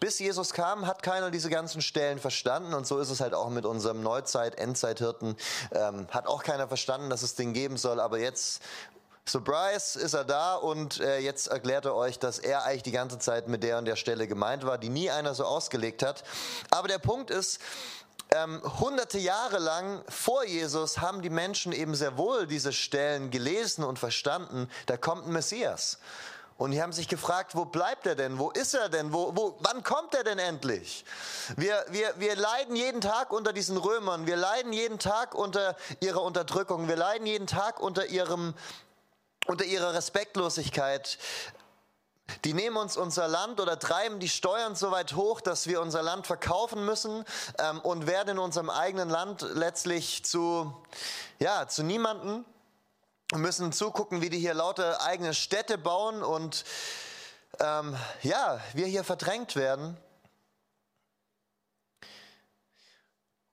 [0.00, 3.50] bis Jesus kam, hat keiner diese ganzen Stellen verstanden und so ist es halt auch
[3.50, 5.36] mit unserem Neuzeit-Endzeithirten.
[5.72, 8.62] Ähm, hat auch keiner verstanden, dass es den geben soll, aber jetzt
[9.28, 13.18] Surprise ist er da und äh, jetzt erklärt er euch, dass er eigentlich die ganze
[13.18, 16.24] Zeit mit der und der Stelle gemeint war, die nie einer so ausgelegt hat.
[16.70, 17.60] Aber der Punkt ist,
[18.32, 23.84] ähm, hunderte Jahre lang vor Jesus haben die Menschen eben sehr wohl diese Stellen gelesen
[23.84, 25.98] und verstanden, da kommt ein Messias.
[26.56, 28.38] Und die haben sich gefragt, wo bleibt er denn?
[28.38, 29.14] Wo ist er denn?
[29.14, 31.06] Wo, wo, wann kommt er denn endlich?
[31.56, 34.26] Wir, wir, wir leiden jeden Tag unter diesen Römern.
[34.26, 36.86] Wir leiden jeden Tag unter ihrer Unterdrückung.
[36.86, 38.52] Wir leiden jeden Tag unter ihrem
[39.46, 41.18] unter ihrer Respektlosigkeit.
[42.44, 46.02] Die nehmen uns unser Land oder treiben die Steuern so weit hoch, dass wir unser
[46.02, 47.24] Land verkaufen müssen
[47.58, 50.74] ähm, und werden in unserem eigenen Land letztlich zu,
[51.38, 52.44] ja, zu niemanden.
[53.30, 56.64] Wir müssen zugucken, wie die hier lauter eigene Städte bauen und
[57.58, 59.96] ähm, ja, wir hier verdrängt werden.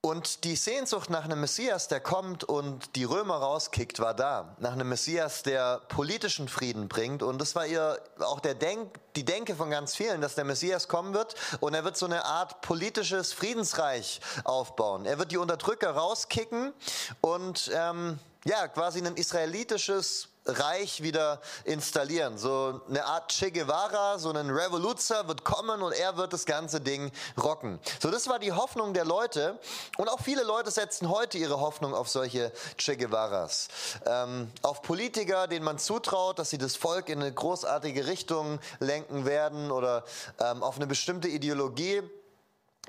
[0.00, 4.54] Und die Sehnsucht nach einem Messias, der kommt und die Römer rauskickt, war da.
[4.60, 7.20] Nach einem Messias, der politischen Frieden bringt.
[7.24, 10.86] Und das war ihr auch der Denk, die Denke von ganz vielen, dass der Messias
[10.86, 15.04] kommen wird und er wird so eine Art politisches Friedensreich aufbauen.
[15.04, 16.72] Er wird die Unterdrücker rauskicken
[17.20, 22.38] und ähm, ja, quasi ein israelitisches Reich wieder installieren.
[22.38, 26.80] So eine Art Che Guevara, so ein Revoluzer wird kommen und er wird das ganze
[26.80, 27.78] Ding rocken.
[28.00, 29.58] So, das war die Hoffnung der Leute.
[29.98, 33.68] Und auch viele Leute setzen heute ihre Hoffnung auf solche Che Guevaras.
[34.06, 39.26] Ähm, auf Politiker, denen man zutraut, dass sie das Volk in eine großartige Richtung lenken
[39.26, 40.04] werden oder
[40.40, 42.02] ähm, auf eine bestimmte Ideologie.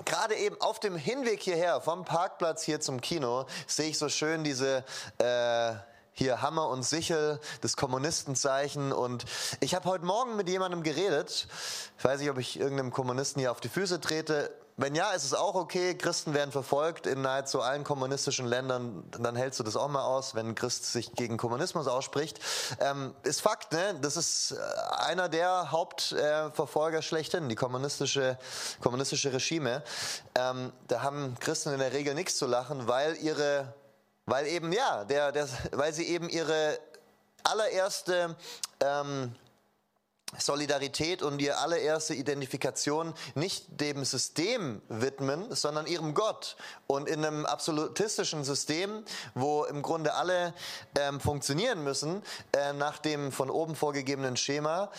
[0.05, 4.45] Gerade eben auf dem Hinweg hierher, vom Parkplatz hier zum Kino, sehe ich so schön
[4.45, 4.85] diese
[5.17, 5.73] äh,
[6.19, 8.91] hier Hammer und Sichel, das Kommunistenzeichen.
[8.91, 9.23] Und
[9.61, 11.47] ich habe heute Morgen mit jemandem geredet.
[11.97, 14.51] Ich weiß nicht, ob ich irgendeinem Kommunisten hier auf die Füße trete.
[14.75, 15.95] Wenn ja, ist es auch okay.
[15.95, 19.03] Christen werden verfolgt in nahezu allen kommunistischen Ländern.
[19.11, 22.39] Dann hältst du das auch mal aus, wenn ein Christ sich gegen Kommunismus ausspricht.
[22.79, 23.95] Ähm, ist Fakt, ne?
[24.01, 24.57] Das ist äh,
[25.03, 28.37] einer der Hauptverfolger äh, schlechthin, die kommunistische,
[28.81, 29.83] kommunistische Regime.
[30.35, 33.73] Ähm, da haben Christen in der Regel nichts zu lachen, weil ihre
[34.29, 36.79] weil eben, ja, der, der, weil sie eben ihre
[37.43, 38.35] allererste
[38.79, 39.33] ähm,
[40.37, 46.55] Solidarität und ihre allererste Identifikation nicht dem System widmen, sondern ihrem Gott.
[46.85, 50.53] Und in einem absolutistischen System, wo im Grunde alle
[50.99, 52.21] ähm, funktionieren müssen,
[52.55, 54.91] äh, nach dem von oben vorgegebenen Schema,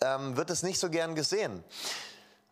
[0.00, 1.64] ähm, wird es nicht so gern gesehen.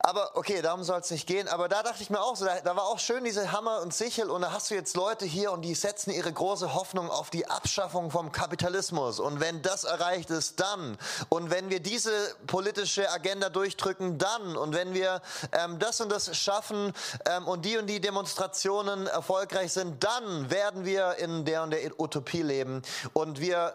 [0.00, 1.48] Aber okay, darum soll es nicht gehen.
[1.48, 3.92] Aber da dachte ich mir auch so, da, da, war auch schön diese Hammer und
[3.92, 7.30] Sichel und da hast du jetzt Leute hier und die setzen ihre große Hoffnung auf
[7.30, 9.18] die Abschaffung vom Kapitalismus.
[9.18, 10.96] Und wenn das erreicht ist, dann.
[11.28, 12.12] Und wenn wir diese
[12.46, 14.56] politische Agenda durchdrücken, dann.
[14.56, 16.92] Und wenn wir ähm, das und das schaffen
[17.26, 22.00] ähm, und die und die Demonstrationen erfolgreich sind, dann werden wir in der und der
[22.00, 22.82] Utopie leben.
[23.14, 23.74] Und wir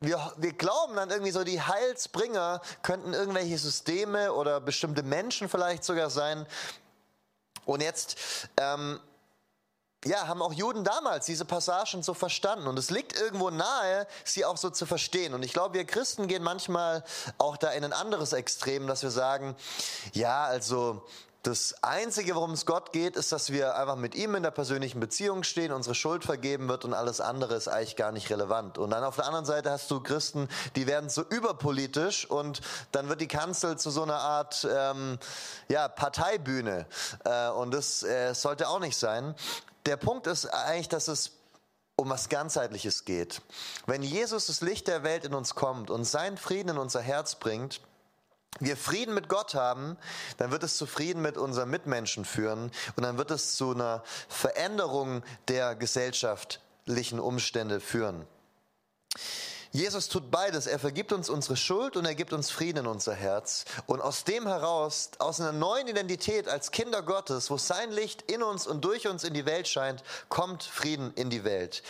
[0.00, 5.84] wir, wir glauben dann irgendwie so, die Heilsbringer könnten irgendwelche Systeme oder bestimmte Menschen vielleicht
[5.84, 6.46] sogar sein.
[7.64, 8.18] Und jetzt
[8.58, 9.00] ähm,
[10.04, 12.66] ja, haben auch Juden damals diese Passagen so verstanden.
[12.66, 15.34] Und es liegt irgendwo nahe, sie auch so zu verstehen.
[15.34, 17.02] Und ich glaube, wir Christen gehen manchmal
[17.38, 19.56] auch da in ein anderes Extrem, dass wir sagen,
[20.12, 21.06] ja, also
[21.46, 24.98] das Einzige, worum es Gott geht, ist, dass wir einfach mit ihm in der persönlichen
[24.98, 28.78] Beziehung stehen, unsere Schuld vergeben wird und alles andere ist eigentlich gar nicht relevant.
[28.78, 33.08] Und dann auf der anderen Seite hast du Christen, die werden so überpolitisch und dann
[33.08, 35.18] wird die Kanzel zu so einer Art ähm,
[35.68, 36.86] ja, Parteibühne.
[37.24, 39.36] Äh, und das äh, sollte auch nicht sein.
[39.86, 41.30] Der Punkt ist eigentlich, dass es
[41.94, 43.40] um was ganzheitliches geht.
[43.86, 47.36] Wenn Jesus das Licht der Welt in uns kommt und seinen Frieden in unser Herz
[47.36, 47.80] bringt,
[48.60, 49.96] wir Frieden mit Gott haben,
[50.38, 54.02] dann wird es zu Frieden mit unseren Mitmenschen führen und dann wird es zu einer
[54.28, 58.26] Veränderung der gesellschaftlichen Umstände führen.
[59.76, 60.66] Jesus tut beides.
[60.66, 63.66] Er vergibt uns unsere Schuld und er gibt uns Frieden in unser Herz.
[63.84, 68.42] Und aus dem heraus, aus einer neuen Identität als Kinder Gottes, wo sein Licht in
[68.42, 71.82] uns und durch uns in die Welt scheint, kommt Frieden in die Welt.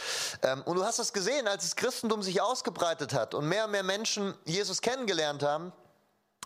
[0.43, 3.71] Ähm, und du hast es gesehen, als das Christentum sich ausgebreitet hat und mehr und
[3.71, 5.73] mehr Menschen Jesus kennengelernt haben,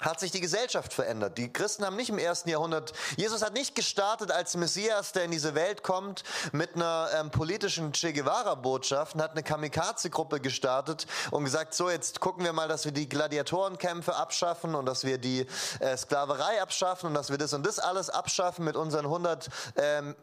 [0.00, 1.38] hat sich die Gesellschaft verändert.
[1.38, 5.30] Die Christen haben nicht im ersten Jahrhundert, Jesus hat nicht gestartet als Messias, der in
[5.30, 11.44] diese Welt kommt, mit einer ähm, politischen Che Guevara-Botschaft und hat eine Kamikaze-Gruppe gestartet und
[11.44, 15.46] gesagt, so jetzt gucken wir mal, dass wir die Gladiatorenkämpfe abschaffen und dass wir die
[15.80, 20.14] äh, Sklaverei abschaffen und dass wir das und das alles abschaffen mit unseren 100 ähm,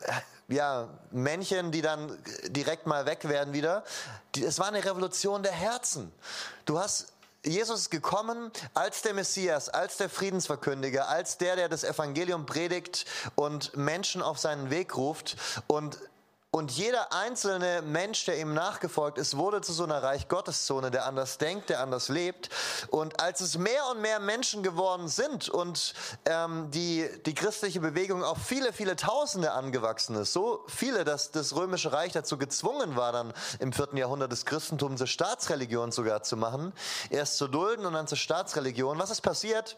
[0.47, 3.83] ja, Männchen, die dann direkt mal weg werden wieder.
[4.35, 6.11] Es war eine Revolution der Herzen.
[6.65, 7.07] Du hast
[7.47, 13.05] Jesus ist gekommen als der Messias, als der Friedensverkündiger, als der, der das Evangelium predigt
[13.35, 15.37] und Menschen auf seinen Weg ruft.
[15.67, 15.97] Und
[16.57, 20.89] und jeder einzelne Mensch, der ihm nachgefolgt ist, wurde zu so einer Reich Gottes Zone,
[20.89, 22.49] der anders denkt, der anders lebt.
[22.89, 25.93] Und als es mehr und mehr Menschen geworden sind und
[26.25, 31.55] ähm, die, die christliche Bewegung auf viele, viele Tausende angewachsen ist, so viele, dass das
[31.55, 36.37] römische Reich dazu gezwungen war, dann im vierten Jahrhundert das Christentum zur Staatsreligion sogar zu
[36.37, 36.73] machen,
[37.11, 38.97] erst zu dulden und dann zur Staatsreligion.
[38.97, 39.77] Was ist passiert?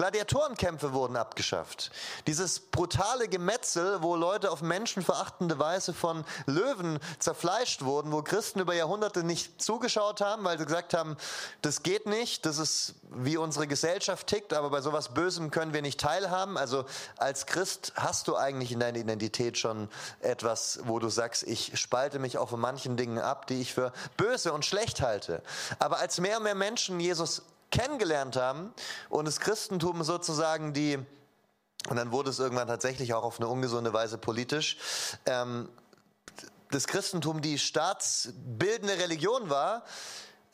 [0.00, 1.90] Gladiatorenkämpfe wurden abgeschafft.
[2.26, 8.72] Dieses brutale Gemetzel, wo Leute auf menschenverachtende Weise von Löwen zerfleischt wurden, wo Christen über
[8.72, 11.18] Jahrhunderte nicht zugeschaut haben, weil sie gesagt haben,
[11.60, 15.82] das geht nicht, das ist wie unsere Gesellschaft tickt, aber bei sowas Bösem können wir
[15.82, 16.56] nicht teilhaben.
[16.56, 16.86] Also
[17.18, 22.18] als Christ hast du eigentlich in deiner Identität schon etwas, wo du sagst, ich spalte
[22.18, 25.42] mich auch von manchen Dingen ab, die ich für böse und schlecht halte.
[25.78, 28.72] Aber als mehr und mehr Menschen Jesus kennengelernt haben
[29.08, 30.98] und das Christentum sozusagen die,
[31.88, 34.76] und dann wurde es irgendwann tatsächlich auch auf eine ungesunde Weise politisch,
[35.26, 35.68] ähm,
[36.70, 39.84] das Christentum die staatsbildende Religion war,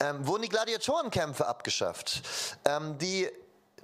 [0.00, 2.22] ähm, wurden die Gladiatorenkämpfe abgeschafft.
[2.64, 3.30] Ähm, die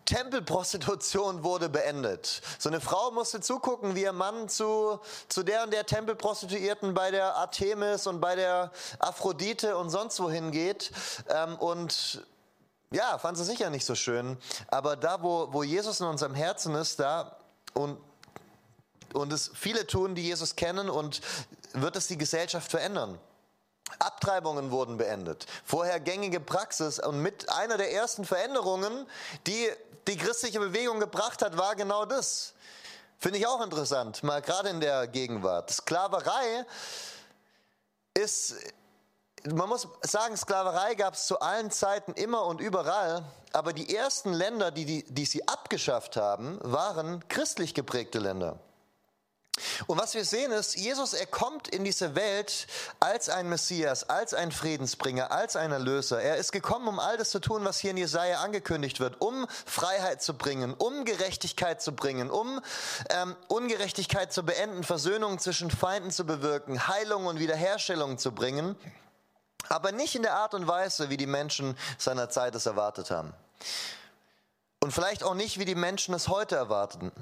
[0.05, 2.43] Tempelprostitution wurde beendet.
[2.59, 7.11] So eine Frau musste zugucken, wie ihr Mann zu, zu der und der Tempelprostituierten bei
[7.11, 10.91] der Artemis und bei der Aphrodite und sonst wohin geht
[11.29, 12.27] ähm, und
[12.93, 14.39] ja, fand sie sicher nicht so schön.
[14.69, 17.37] Aber da, wo, wo Jesus in unserem Herzen ist, da
[17.75, 17.99] und,
[19.15, 21.21] und es viele tun, die Jesus kennen, und
[21.73, 23.19] wird es die Gesellschaft verändern.
[23.99, 25.47] Abtreibungen wurden beendet.
[25.65, 29.07] Vorher gängige Praxis und mit einer der ersten Veränderungen,
[29.47, 29.69] die
[30.09, 32.55] die christliche Bewegung gebracht hat, war genau das.
[33.19, 35.71] Finde ich auch interessant, mal gerade in der Gegenwart.
[35.71, 36.67] Sklaverei
[38.15, 38.57] ist
[39.51, 44.33] man muss sagen, Sklaverei gab es zu allen Zeiten immer und überall, aber die ersten
[44.33, 48.59] Länder, die, die, die sie abgeschafft haben, waren christlich geprägte Länder.
[49.87, 52.67] Und was wir sehen ist, Jesus, er kommt in diese Welt
[53.01, 56.23] als ein Messias, als ein Friedensbringer, als ein Erlöser.
[56.23, 59.47] Er ist gekommen, um all das zu tun, was hier in Jesaja angekündigt wird, um
[59.67, 62.61] Freiheit zu bringen, um Gerechtigkeit zu bringen, um
[63.11, 68.75] ähm, Ungerechtigkeit zu beenden, Versöhnung zwischen Feinden zu bewirken, Heilung und Wiederherstellung zu bringen
[69.69, 73.33] aber nicht in der Art und Weise, wie die Menschen seiner Zeit es erwartet haben.
[74.81, 77.13] Und vielleicht auch nicht, wie die Menschen es heute erwarten.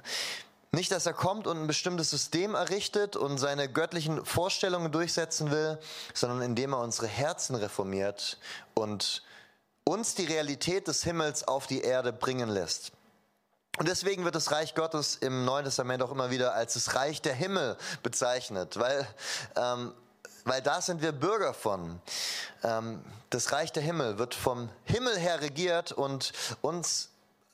[0.73, 5.79] Nicht, dass er kommt und ein bestimmtes System errichtet und seine göttlichen Vorstellungen durchsetzen will,
[6.15, 8.39] sondern indem er unsere Herzen reformiert
[8.75, 9.25] und
[9.85, 12.93] uns die Realität des Himmels auf die Erde bringen lässt.
[13.79, 17.21] Und deswegen wird das Reich Gottes im Neuen Testament auch immer wieder als das Reich
[17.23, 19.07] der Himmel bezeichnet, weil
[19.57, 19.93] ähm,
[20.45, 22.01] weil da sind wir Bürger von.
[22.63, 27.11] Ähm, das Reich der Himmel wird vom Himmel her regiert und uns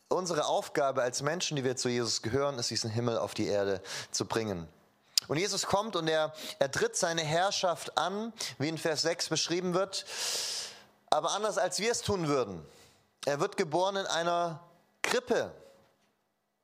[0.08, 3.82] unsere Aufgabe als Menschen, die wir zu Jesus gehören, ist, diesen Himmel auf die Erde
[4.10, 4.68] zu bringen.
[5.28, 9.74] Und Jesus kommt und er, er tritt seine Herrschaft an, wie in Vers 6 beschrieben
[9.74, 10.06] wird,
[11.10, 12.64] aber anders als wir es tun würden.
[13.24, 14.60] Er wird geboren in einer
[15.02, 15.52] Krippe.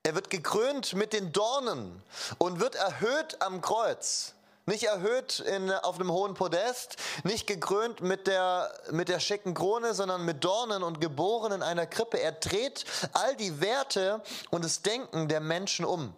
[0.05, 2.03] Er wird gekrönt mit den Dornen
[2.39, 4.35] und wird erhöht am Kreuz.
[4.67, 9.95] Nicht erhöht in, auf einem hohen Podest, nicht gekrönt mit der, mit der schicken Krone,
[9.95, 12.21] sondern mit Dornen und geboren in einer Krippe.
[12.21, 16.15] Er dreht all die Werte und das Denken der Menschen um.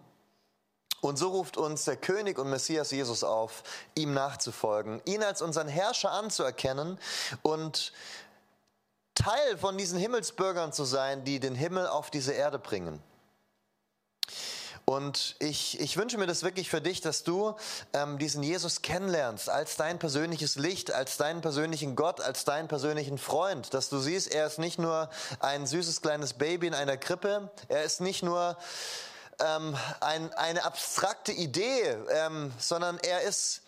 [1.00, 3.62] Und so ruft uns der König und Messias Jesus auf,
[3.94, 6.98] ihm nachzufolgen, ihn als unseren Herrscher anzuerkennen
[7.42, 7.92] und
[9.14, 13.02] Teil von diesen Himmelsbürgern zu sein, die den Himmel auf diese Erde bringen.
[14.86, 17.54] Und ich, ich wünsche mir das wirklich für dich, dass du
[17.94, 23.16] ähm, diesen Jesus kennenlernst als dein persönliches Licht, als deinen persönlichen Gott, als deinen persönlichen
[23.16, 23.72] Freund.
[23.72, 25.08] Dass du siehst, er ist nicht nur
[25.40, 28.58] ein süßes kleines Baby in einer Krippe, er ist nicht nur
[29.40, 33.62] ähm, ein, eine abstrakte Idee, ähm, sondern er ist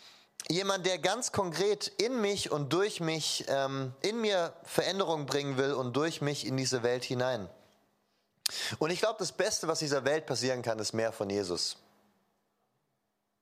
[0.49, 5.73] jemand, der ganz konkret in mich und durch mich, ähm, in mir Veränderung bringen will
[5.73, 7.49] und durch mich in diese Welt hinein.
[8.79, 11.77] Und ich glaube, das Beste, was dieser Welt passieren kann, ist mehr von Jesus.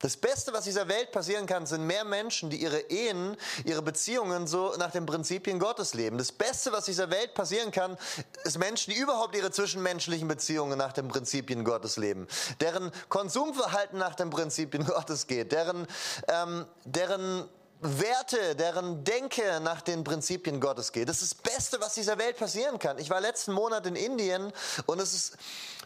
[0.04, 4.46] Das Beste, was dieser Welt passieren kann, sind mehr Menschen, die ihre Ehen, ihre Beziehungen
[4.46, 6.18] so nach den Prinzipien Gottes leben.
[6.18, 7.96] Das Beste, was dieser Welt passieren kann,
[8.42, 12.28] ist Menschen, die überhaupt ihre zwischenmenschlichen Beziehungen nach den Prinzipien Gottes leben.
[12.60, 15.52] Deren Konsumverhalten nach den Prinzipien Gottes geht.
[15.52, 15.86] Deren,
[16.28, 17.48] ähm, deren
[17.84, 21.06] Werte, deren Denke nach den Prinzipien Gottes geht.
[21.06, 22.98] Das ist das Beste, was dieser Welt passieren kann.
[22.98, 24.52] Ich war letzten Monat in Indien
[24.86, 25.36] und es ist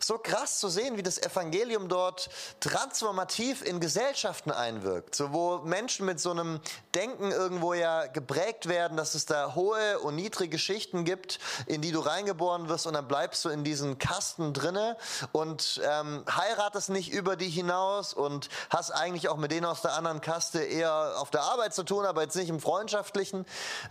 [0.00, 2.30] so krass zu sehen, wie das Evangelium dort
[2.60, 5.16] transformativ in Gesellschaften einwirkt.
[5.16, 6.60] So, wo Menschen mit so einem
[6.94, 11.90] Denken irgendwo ja geprägt werden, dass es da hohe und niedrige Schichten gibt, in die
[11.90, 14.96] du reingeboren wirst und dann bleibst du in diesen Kasten drinne
[15.32, 19.94] und ähm, heiratest nicht über die hinaus und hast eigentlich auch mit denen aus der
[19.94, 23.44] anderen Kaste eher auf der Arbeit zu tun, aber jetzt nicht im Freundschaftlichen.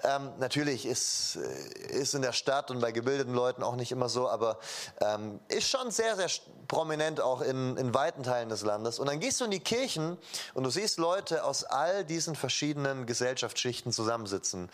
[0.04, 4.10] Ähm, natürlich ist, äh, ist in der Stadt und bei gebildeten Leuten auch nicht immer
[4.10, 4.60] so, aber
[5.02, 6.30] ähm, ist schon sehr, sehr
[6.68, 9.00] prominent auch in, in weiten Teilen des Landes.
[9.00, 10.18] Und dann gehst du in die Kirchen
[10.54, 14.70] und du siehst Leute aus all diesen verschiedenen Gesellschaftsschichten zusammensitzen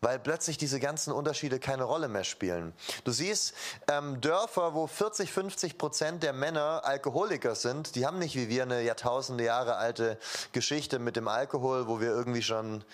[0.00, 2.72] weil plötzlich diese ganzen Unterschiede keine Rolle mehr spielen.
[3.04, 3.54] Du siehst
[3.90, 8.62] ähm, Dörfer, wo 40, 50 Prozent der Männer Alkoholiker sind, die haben nicht wie wir
[8.62, 10.18] eine Jahrtausende Jahre alte
[10.52, 12.84] Geschichte mit dem Alkohol, wo wir irgendwie schon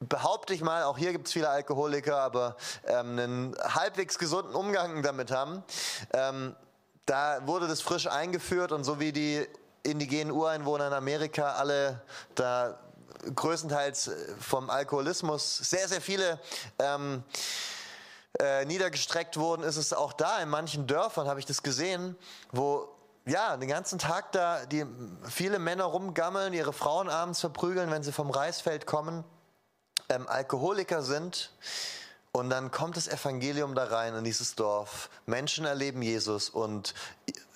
[0.00, 5.02] behaupte ich mal, auch hier gibt es viele Alkoholiker, aber ähm, einen halbwegs gesunden Umgang
[5.02, 5.62] damit haben.
[6.14, 6.56] Ähm,
[7.04, 9.46] da wurde das frisch eingeführt und so wie die
[9.82, 12.00] indigenen Ureinwohner in Amerika alle
[12.34, 12.78] da
[13.34, 16.38] größtenteils äh, vom Alkoholismus sehr, sehr viele
[16.78, 17.22] ähm,
[18.38, 22.16] äh, niedergestreckt wurden, ist es auch da in manchen Dörfern, habe ich das gesehen,
[22.52, 22.88] wo
[23.26, 24.86] ja, den ganzen Tag da die
[25.28, 29.24] viele Männer rumgammeln, ihre Frauen abends verprügeln, wenn sie vom Reisfeld kommen,
[30.08, 31.52] ähm, Alkoholiker sind.
[32.32, 35.10] Und dann kommt das Evangelium da rein in dieses Dorf.
[35.26, 36.94] Menschen erleben Jesus und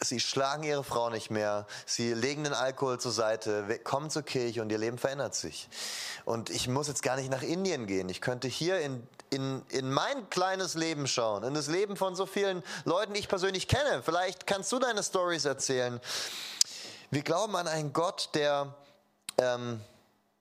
[0.01, 1.69] sie schlagen ihre Frau nicht mehr.
[1.87, 5.69] Sie legen den Alkohol zur Seite, kommen zur Kirche und ihr Leben verändert sich.
[6.25, 8.09] Und ich muss jetzt gar nicht nach Indien gehen.
[8.09, 12.27] Ich könnte hier in, in, in mein kleines Leben schauen, in das Leben von so
[12.27, 14.03] vielen Leuten, die ich persönlich kenne.
[14.03, 16.01] Vielleicht kannst du deine Stories erzählen.
[17.13, 18.75] Wir glauben an einen Gott, der
[19.39, 19.81] ähm,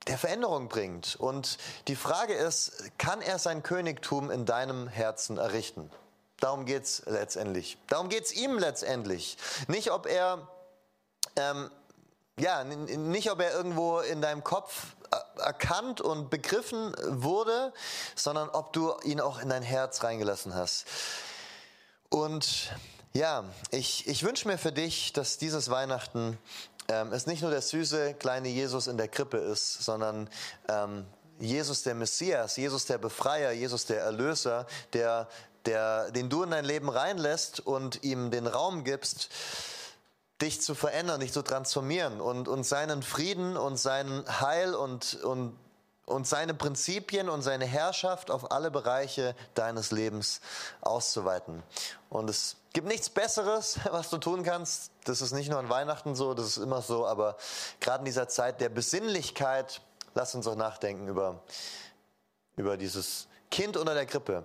[0.07, 1.15] der Veränderung bringt.
[1.15, 5.89] Und die Frage ist, kann er sein Königtum in deinem Herzen errichten?
[6.39, 7.77] Darum geht es letztendlich.
[7.87, 9.37] Darum geht es ihm letztendlich.
[9.67, 10.47] Nicht, ob er,
[11.37, 11.71] ähm,
[12.37, 14.95] ja, nicht, ob er irgendwo in deinem Kopf
[15.37, 17.73] erkannt und begriffen wurde,
[18.15, 20.85] sondern ob du ihn auch in dein Herz reingelassen hast.
[22.09, 22.73] Und
[23.13, 26.37] ja, ich, ich wünsche mir für dich, dass dieses Weihnachten
[26.89, 30.29] ähm, es nicht nur der süße kleine Jesus in der Krippe ist, sondern
[30.67, 31.05] ähm,
[31.39, 35.27] Jesus der Messias, Jesus der Befreier, Jesus der Erlöser, der,
[35.65, 39.29] der, den du in dein Leben reinlässt und ihm den Raum gibst,
[40.41, 45.57] dich zu verändern, dich zu transformieren und, und seinen Frieden und sein Heil und, und,
[46.05, 50.41] und seine Prinzipien und seine Herrschaft auf alle Bereiche deines Lebens
[50.81, 51.63] auszuweiten.
[52.09, 54.91] Und es gibt nichts Besseres, was du tun kannst.
[55.05, 57.37] Das ist nicht nur an Weihnachten so, das ist immer so, aber
[57.79, 59.81] gerade in dieser Zeit der Besinnlichkeit,
[60.13, 61.41] lass uns auch nachdenken über,
[62.55, 64.43] über dieses Kind unter der Krippe.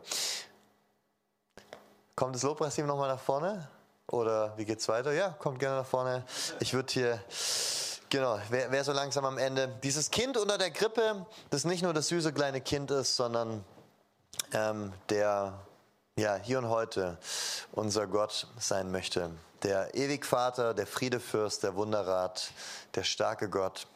[2.14, 3.68] Kommt das Lobpreisteam nochmal nach vorne?
[4.10, 5.12] Oder wie geht's weiter?
[5.12, 6.24] Ja, kommt gerne nach vorne.
[6.60, 7.22] Ich würde hier,
[8.10, 9.68] genau, wer, wer so langsam am Ende.
[9.82, 13.64] Dieses Kind unter der Krippe, das nicht nur das süße kleine Kind ist, sondern
[14.52, 15.58] ähm, der
[16.16, 17.18] ja, hier und heute
[17.72, 19.30] unser Gott sein möchte.
[19.62, 22.50] Der Ewigvater, der Friedefürst, der Wunderrat,
[22.94, 23.86] der starke Gott.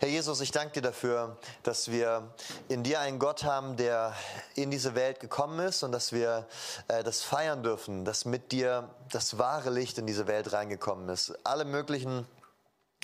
[0.00, 2.34] Herr Jesus, ich danke dir dafür, dass wir
[2.68, 4.14] in dir einen Gott haben, der
[4.54, 6.46] in diese Welt gekommen ist und dass wir
[6.88, 11.38] äh, das feiern dürfen, dass mit dir das wahre Licht in diese Welt reingekommen ist.
[11.44, 12.26] Alle möglichen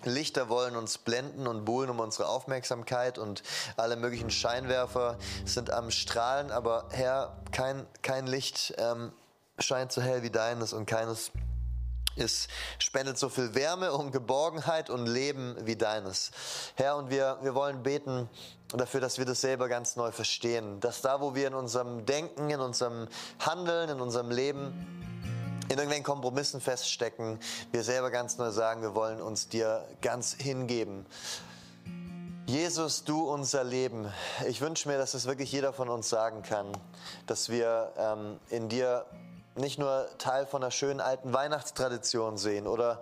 [0.05, 3.43] Lichter wollen uns blenden und buhlen um unsere Aufmerksamkeit und
[3.77, 9.13] alle möglichen Scheinwerfer sind am Strahlen, aber Herr, kein, kein Licht ähm,
[9.59, 11.33] scheint so hell wie deines und keines
[12.17, 12.49] ist,
[12.79, 16.31] spendet so viel Wärme und Geborgenheit und Leben wie deines.
[16.75, 18.29] Herr, und wir, wir wollen beten
[18.69, 20.81] dafür, dass wir das selber ganz neu verstehen.
[20.81, 25.01] Dass da, wo wir in unserem Denken, in unserem Handeln, in unserem Leben
[25.71, 27.39] in irgendwelchen Kompromissen feststecken,
[27.71, 31.07] wir selber ganz neu sagen, wir wollen uns dir ganz hingeben.
[32.47, 34.13] Jesus, du unser Leben.
[34.49, 36.67] Ich wünsche mir, dass es wirklich jeder von uns sagen kann,
[37.29, 39.07] dass wir ähm, in dir
[39.55, 43.01] nicht nur Teil von einer schönen alten Weihnachtstradition sehen oder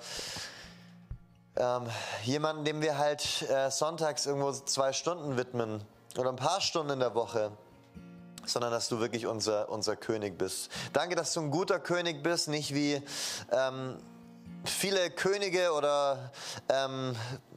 [1.56, 1.86] ähm,
[2.24, 5.82] jemanden, dem wir halt äh, sonntags irgendwo zwei Stunden widmen
[6.18, 7.50] oder ein paar Stunden in der Woche,
[8.48, 10.70] sondern dass du wirklich unser, unser König bist.
[10.92, 13.02] Danke, dass du ein guter König bist, nicht wie
[13.52, 13.96] ähm,
[14.64, 16.30] viele Könige oder
[16.68, 17.14] ähm,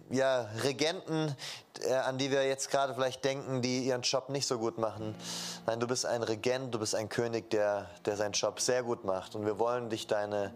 [0.10, 1.36] ja, Regenten,
[1.82, 5.16] äh, an die wir jetzt gerade vielleicht denken, die ihren Job nicht so gut machen.
[5.66, 9.06] Nein, du bist ein Regent, du bist ein König, der, der seinen Job sehr gut
[9.06, 9.36] macht.
[9.36, 10.54] Und wir wollen dich deine,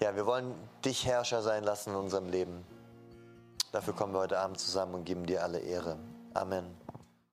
[0.00, 0.54] ja, wir wollen
[0.84, 2.64] dich Herrscher sein lassen in unserem Leben.
[3.72, 5.96] Dafür kommen wir heute Abend zusammen und geben dir alle Ehre.
[6.34, 6.81] Amen.